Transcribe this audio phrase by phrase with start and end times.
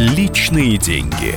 [0.00, 1.34] Личные деньги.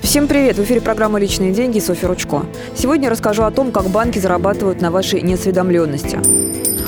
[0.00, 0.56] Всем привет!
[0.56, 2.46] В эфире программа «Личные деньги» Софья Ручко.
[2.74, 6.43] Сегодня расскажу о том, как банки зарабатывают на вашей неосведомленности.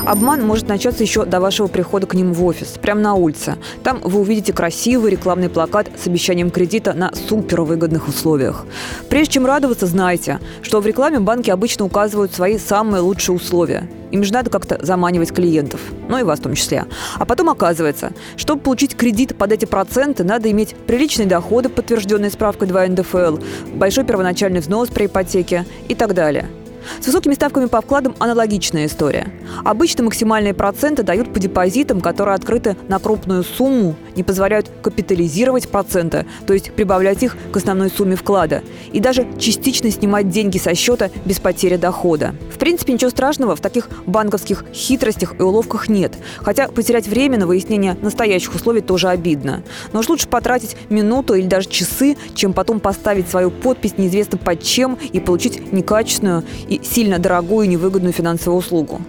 [0.06, 3.56] Обман может начаться еще до вашего прихода к ним в офис, прямо на улице.
[3.82, 8.66] Там вы увидите красивый рекламный плакат с обещанием кредита на супервыгодных условиях.
[9.10, 13.90] Прежде чем радоваться, знайте, что в рекламе банки обычно указывают свои самые лучшие условия.
[14.12, 16.84] Им же надо как-то заманивать клиентов, ну и вас в том числе.
[17.16, 22.68] А потом оказывается, чтобы получить кредит под эти проценты, надо иметь приличные доходы, подтвержденные справкой
[22.68, 23.38] 2 НДФЛ,
[23.74, 26.46] большой первоначальный взнос при ипотеке и так далее–
[27.00, 29.32] с высокими ставками по вкладам аналогичная история.
[29.64, 36.26] Обычно максимальные проценты дают по депозитам, которые открыты на крупную сумму, не позволяют капитализировать проценты,
[36.46, 41.10] то есть прибавлять их к основной сумме вклада, и даже частично снимать деньги со счета
[41.24, 42.34] без потери дохода.
[42.52, 47.46] В принципе, ничего страшного в таких банковских хитростях и уловках нет, хотя потерять время на
[47.46, 49.62] выяснение настоящих условий тоже обидно.
[49.92, 54.62] Но уж лучше потратить минуту или даже часы, чем потом поставить свою подпись неизвестно под
[54.62, 59.00] чем и получить некачественную и сильно дорогую и невыгодную финансовую услугу.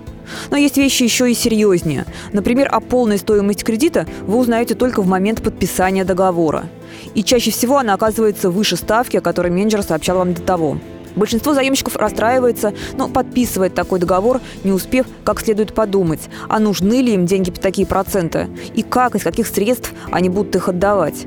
[0.49, 2.05] Но есть вещи еще и серьезнее.
[2.33, 6.65] Например, о полной стоимости кредита вы узнаете только в момент подписания договора.
[7.13, 10.77] И чаще всего она оказывается выше ставки, о которой менеджер сообщал вам до того.
[11.15, 17.15] Большинство заемщиков расстраивается, но подписывает такой договор, не успев как следует подумать, а нужны ли
[17.15, 21.25] им деньги по такие проценты, и как, из каких средств они будут их отдавать.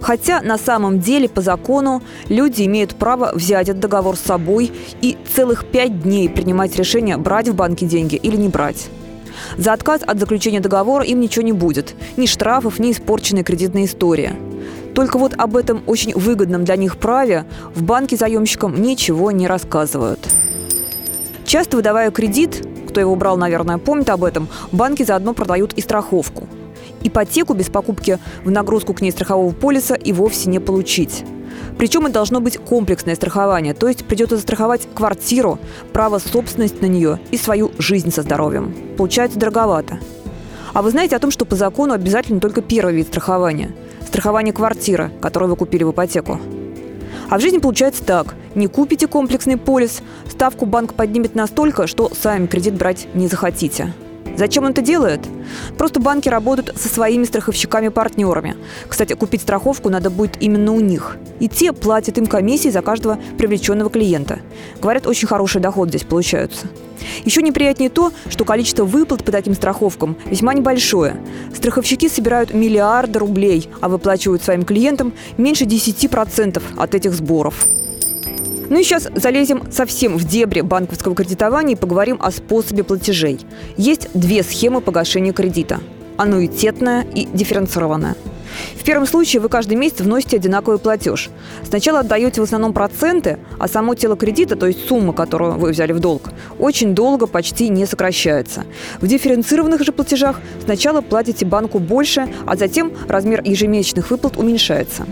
[0.00, 5.16] Хотя на самом деле по закону люди имеют право взять этот договор с собой и
[5.34, 8.88] целых пять дней принимать решение, брать в банке деньги или не брать.
[9.56, 11.94] За отказ от заключения договора им ничего не будет.
[12.16, 14.34] Ни штрафов, ни испорченная кредитная история.
[14.94, 20.20] Только вот об этом очень выгодном для них праве в банке заемщикам ничего не рассказывают.
[21.44, 26.48] Часто выдавая кредит, кто его брал, наверное, помнит об этом, банки заодно продают и страховку–
[27.06, 31.24] Ипотеку без покупки в нагрузку к ней страхового полиса и вовсе не получить.
[31.78, 35.58] Причем это должно быть комплексное страхование, то есть придется застраховать квартиру,
[35.92, 38.74] право собственности на нее и свою жизнь со здоровьем.
[38.96, 39.98] Получается дороговато.
[40.72, 43.74] А вы знаете о том, что по закону обязательно только первый вид страхования–
[44.06, 46.40] страхование квартиры, которую вы купили в ипотеку.
[47.28, 48.34] А в жизни получается так.
[48.54, 53.92] Не купите комплексный полис, ставку банк поднимет настолько, что сами кредит брать не захотите.
[54.36, 55.20] Зачем он это делает?
[55.78, 58.56] Просто банки работают со своими страховщиками-партнерами.
[58.88, 61.16] Кстати, купить страховку надо будет именно у них.
[61.40, 64.40] И те платят им комиссии за каждого привлеченного клиента.
[64.80, 66.66] Говорят, очень хороший доход здесь получается.
[67.24, 71.16] Еще неприятнее то, что количество выплат по таким страховкам весьма небольшое.
[71.54, 77.66] Страховщики собирают миллиарды рублей, а выплачивают своим клиентам меньше 10% от этих сборов.
[78.68, 83.40] Ну и сейчас залезем совсем в дебри банковского кредитования и поговорим о способе платежей.
[83.76, 85.80] Есть две схемы погашения кредита–
[86.16, 88.16] аннуитетная и дифференцированная.
[88.74, 91.30] В первом случае вы каждый месяц вносите одинаковый платеж.
[91.64, 95.92] Сначала отдаете в основном проценты, а само тело кредита, то есть сумма, которую вы взяли
[95.92, 98.64] в долг, очень долго почти не сокращается.
[99.00, 105.06] В дифференцированных же платежах сначала платите банку больше, а затем размер ежемесячных выплат уменьшается.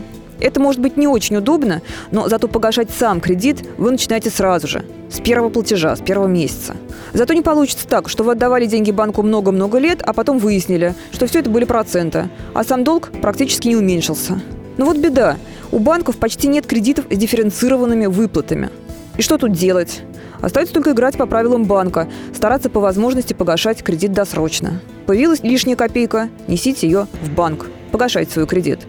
[0.44, 4.84] Это может быть не очень удобно, но зато погашать сам кредит вы начинаете сразу же,
[5.10, 6.76] с первого платежа, с первого месяца.
[7.14, 11.26] Зато не получится так, что вы отдавали деньги банку много-много лет, а потом выяснили, что
[11.26, 14.38] все это были проценты, а сам долг практически не уменьшился.
[14.76, 15.38] Но вот беда.
[15.72, 18.68] У банков почти нет кредитов с дифференцированными выплатами.
[19.16, 20.02] И что тут делать?
[20.42, 24.82] Остается только играть по правилам банка, стараться по возможности погашать кредит досрочно.
[25.06, 28.80] Появилась лишняя копейка, несите ее в банк погашать свой кредит.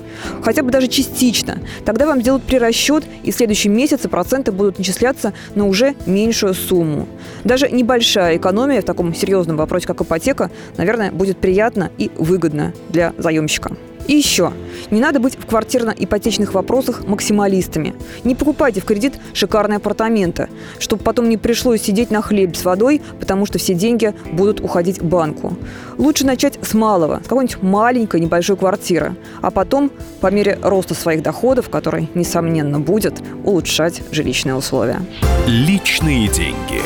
[0.42, 1.60] Хотя бы даже частично.
[1.86, 7.08] Тогда вам сделают прирасчет, и в следующем месяце проценты будут начисляться на уже меньшую сумму.
[7.44, 13.14] Даже небольшая экономия в таком серьезном вопросе, как ипотека, наверное, будет приятно и выгодно для
[13.20, 13.78] заемщика.
[14.08, 14.54] И еще,
[14.92, 17.96] не надо быть в квартирно-ипотечных вопросах максималистами.
[18.24, 20.50] Не покупайте в кредит шикарные апартаменты,
[20.80, 25.02] чтобы потом не пришлось сидеть на хлеб с водой, потому что все деньги будут уходить
[25.02, 25.56] банку.
[25.98, 29.92] Лучше начать с малого, с какой-нибудь маленькой небольшой квартиры, а потом,
[30.22, 35.02] по мере роста своих доходов, который, несомненно, будет, улучшать жилищные условия.
[35.48, 36.82] Личные деньги.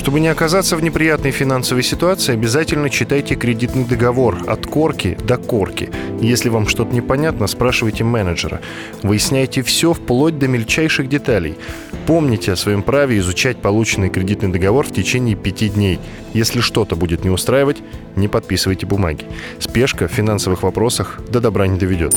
[0.00, 5.90] Чтобы не оказаться в неприятной финансовой ситуации, обязательно читайте кредитный договор от корки до корки.
[6.22, 8.62] Если вам что-то непонятно, спрашивайте менеджера.
[9.02, 11.58] Выясняйте все вплоть до мельчайших деталей.
[12.06, 16.00] Помните о своем праве изучать полученный кредитный договор в течение пяти дней.
[16.32, 17.82] Если что-то будет не устраивать,
[18.16, 19.26] не подписывайте бумаги.
[19.58, 22.16] Спешка в финансовых вопросах до добра не доведет.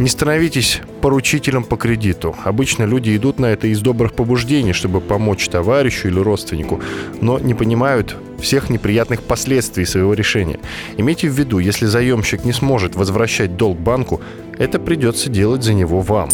[0.00, 2.34] Не становитесь поручителем по кредиту.
[2.42, 6.80] Обычно люди идут на это из добрых побуждений, чтобы помочь товарищу или родственнику,
[7.20, 10.58] но не понимают всех неприятных последствий своего решения.
[10.96, 14.22] Имейте в виду, если заемщик не сможет возвращать долг банку,
[14.58, 16.30] это придется делать за него вам.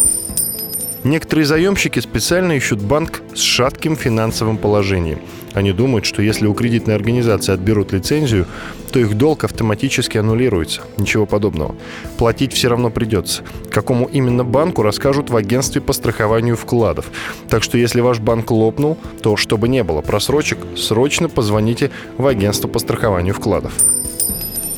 [1.07, 5.21] Некоторые заемщики специально ищут банк с шатким финансовым положением.
[5.55, 8.47] Они думают, что если у кредитной организации отберут лицензию,
[8.91, 10.81] то их долг автоматически аннулируется.
[10.97, 11.77] Ничего подобного.
[12.19, 13.45] Платить все равно придется.
[13.71, 17.07] Какому именно банку расскажут в агентстве по страхованию вкладов.
[17.49, 22.67] Так что если ваш банк лопнул, то чтобы не было просрочек, срочно позвоните в агентство
[22.67, 23.73] по страхованию вкладов.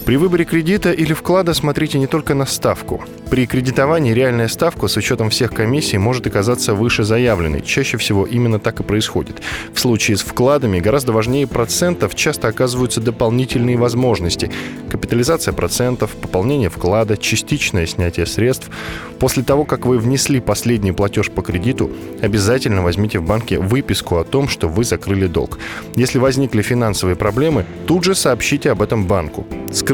[0.08, 3.04] При выборе кредита или вклада смотрите не только на ставку.
[3.28, 7.60] При кредитовании реальная ставка с учетом всех комиссий может оказаться выше заявленной.
[7.60, 9.42] Чаще всего именно так и происходит.
[9.74, 14.50] В случае с вкладами гораздо важнее процентов часто оказываются дополнительные возможности.
[14.88, 18.70] Капитализация процентов, пополнение вклада, частичное снятие средств.
[19.18, 21.90] После того, как вы внесли последний платеж по кредиту,
[22.22, 25.58] обязательно возьмите в банке выписку о том, что вы закрыли долг.
[25.96, 29.46] Если возникли финансовые проблемы, тут же сообщите об этом банку.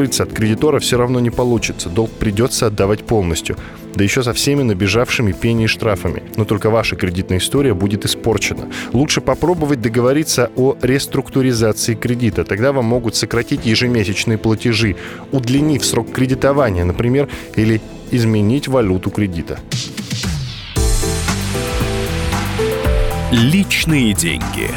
[0.04, 3.56] Скрыться от кредитора все равно не получится, долг придется отдавать полностью,
[3.94, 6.22] да еще со всеми набежавшими пени и штрафами.
[6.36, 8.68] Но только ваша кредитная история будет испорчена.
[8.92, 14.96] Лучше попробовать договориться о реструктуризации кредита, тогда вам могут сократить ежемесячные платежи,
[15.32, 17.80] удлинив срок кредитования, например, или
[18.10, 19.58] изменить валюту кредита.
[23.32, 24.68] Личные деньги.